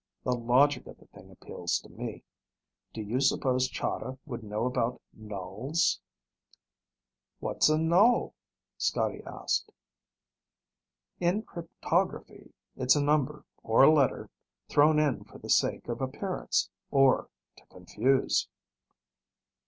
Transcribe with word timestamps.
"The 0.23 0.31
logic 0.33 0.87
of 0.87 0.97
the 0.97 1.05
thing 1.05 1.29
appeals 1.29 1.77
to 1.81 1.89
me. 1.89 2.23
Do 2.91 3.03
you 3.03 3.19
suppose 3.19 3.69
Chahda 3.69 4.17
would 4.25 4.43
know 4.43 4.65
about 4.65 4.99
nulls?" 5.15 5.99
"What's 7.39 7.69
a 7.69 7.77
null?" 7.77 8.33
Scotty 8.79 9.21
asked. 9.27 9.71
"In 11.19 11.43
cryptography 11.43 12.51
it's 12.75 12.95
a 12.95 13.03
number, 13.03 13.45
or 13.61 13.87
letter, 13.87 14.31
thrown 14.67 14.97
in 14.97 15.23
for 15.23 15.37
the 15.37 15.51
sake 15.51 15.87
of 15.87 16.01
appearance, 16.01 16.71
or 16.89 17.29
to 17.57 17.63
confuse." 17.67 18.47